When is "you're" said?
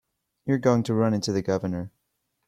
0.47-0.57